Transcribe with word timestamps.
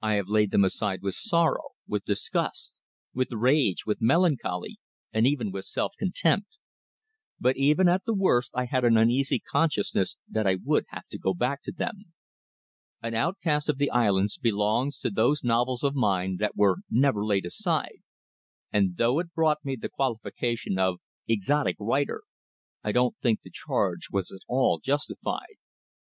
I 0.00 0.12
have 0.12 0.28
laid 0.28 0.52
them 0.52 0.62
aside 0.62 1.02
with 1.02 1.16
sorrow, 1.16 1.70
with 1.88 2.04
disgust, 2.04 2.78
with 3.12 3.32
rage, 3.32 3.84
with 3.84 4.00
melancholy 4.00 4.78
and 5.12 5.26
even 5.26 5.50
with 5.50 5.64
self 5.64 5.94
contempt; 5.98 6.58
but 7.40 7.56
even 7.56 7.88
at 7.88 8.04
the 8.04 8.14
worst 8.14 8.52
I 8.54 8.66
had 8.66 8.84
an 8.84 8.96
uneasy 8.96 9.40
consciousness 9.40 10.16
that 10.30 10.46
I 10.46 10.58
would 10.64 10.84
have 10.90 11.08
to 11.08 11.18
go 11.18 11.34
back 11.34 11.60
to 11.64 11.72
them. 11.72 12.12
"An 13.02 13.14
Outcast 13.14 13.68
of 13.68 13.78
the 13.78 13.90
Islands" 13.90 14.36
belongs 14.38 14.96
to 14.98 15.10
those 15.10 15.42
novels 15.42 15.82
of 15.82 15.96
mine 15.96 16.36
that 16.36 16.54
were 16.54 16.76
never 16.88 17.24
laid 17.24 17.44
aside; 17.44 17.96
and 18.72 18.96
though 18.96 19.18
it 19.18 19.34
brought 19.34 19.64
me 19.64 19.74
the 19.74 19.88
qualification 19.88 20.78
of 20.78 21.00
"exotic 21.26 21.74
writer" 21.80 22.22
I 22.84 22.92
don't 22.92 23.16
think 23.18 23.42
the 23.42 23.50
charge 23.50 24.06
was 24.12 24.30
at 24.30 24.42
all 24.46 24.78
justified. 24.78 25.56